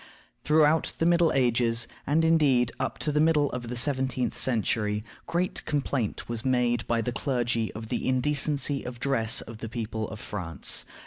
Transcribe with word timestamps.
Throughout 0.43 0.93
the 0.97 1.05
Middle 1.05 1.31
Ages, 1.31 1.87
and, 2.07 2.25
indeed, 2.25 2.71
up 2.79 2.97
to 2.97 3.11
the 3.11 3.19
middle 3.21 3.51
of 3.51 3.67
the 3.67 3.75
seventeenth 3.75 4.35
century, 4.35 5.03
great 5.27 5.63
complaint 5.65 6.27
was 6.27 6.43
made 6.43 6.87
by 6.87 7.01
the 7.01 7.11
clergy 7.11 7.71
of 7.73 7.89
the 7.89 8.07
indecency 8.09 8.83
of 8.83 8.95
the 8.95 9.01
dress 9.01 9.41
of 9.41 9.59
the 9.59 9.69
people 9.69 10.07
of 10.09 10.19
France. 10.19 10.85